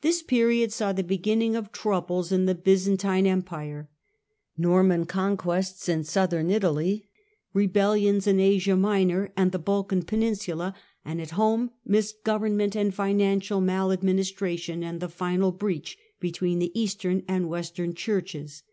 This 0.00 0.22
period 0.24 0.72
saw 0.72 0.92
the 0.92 1.04
beginning 1.04 1.52
^Q^^iohi 1.52 1.58
of 1.58 1.70
troubles 1.70 2.32
in 2.32 2.46
the 2.46 2.54
Byzantine 2.56 3.28
Empire: 3.28 3.88
Norman 4.58 5.06
conquests 5.06 5.88
in 5.88 6.02
Southern 6.02 6.50
Italy 6.50 6.92
(see 6.92 6.98
p. 6.98 7.04
36), 7.54 7.54
rebellions 7.54 8.26
in 8.26 8.40
Asia 8.40 8.74
Minor 8.74 9.32
and 9.36 9.52
the 9.52 9.60
Balkan 9.60 10.02
peninsula, 10.02 10.74
and 11.04 11.20
at 11.20 11.30
home 11.30 11.70
misgovernment 11.86 12.74
and 12.74 12.92
financial 12.92 13.60
maladministration, 13.60 14.82
and 14.82 14.98
the 14.98 15.08
final 15.08 15.52
breach 15.52 15.96
between 16.18 16.58
the 16.58 16.72
Eastern 16.74 17.22
and 17.28 17.48
Western 17.48 17.94
churches. 17.94 18.64